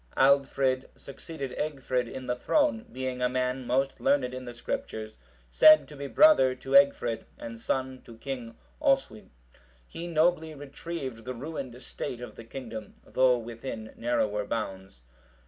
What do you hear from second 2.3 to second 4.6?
throne, being a man most learned in the